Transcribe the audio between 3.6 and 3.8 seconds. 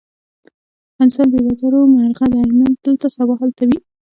وي.